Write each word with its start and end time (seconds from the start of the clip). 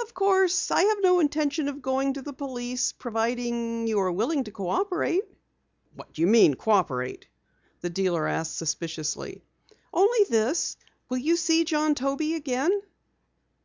"Of 0.00 0.14
course, 0.14 0.70
I 0.70 0.82
have 0.84 0.98
no 1.00 1.18
intention 1.18 1.66
of 1.68 1.82
going 1.82 2.12
to 2.12 2.22
the 2.22 2.32
police, 2.32 2.92
providing 2.92 3.88
you 3.88 3.98
are 3.98 4.12
willing 4.12 4.44
to 4.44 4.52
cooperate." 4.52 5.24
"What 5.96 6.12
d'you 6.12 6.28
mean, 6.28 6.54
cooperate?" 6.54 7.26
the 7.80 7.90
dealer 7.90 8.28
inquired 8.28 8.46
suspiciously. 8.46 9.42
"Only 9.92 10.26
this. 10.30 10.76
Will 11.08 11.18
you 11.18 11.36
see 11.36 11.64
John 11.64 11.96
Toby 11.96 12.34
again?" 12.36 12.82